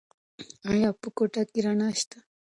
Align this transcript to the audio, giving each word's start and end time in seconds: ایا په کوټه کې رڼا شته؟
ایا 0.69 0.89
په 1.01 1.07
کوټه 1.17 1.43
کې 1.51 1.59
رڼا 1.65 1.89
شته؟ 1.99 2.17